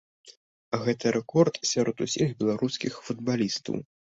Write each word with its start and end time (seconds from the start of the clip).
Гэта 0.85 1.11
рэкорд 1.17 1.61
сярод 1.73 1.97
усіх 2.07 2.35
беларускіх 2.43 2.99
футбалістаў. 3.07 3.75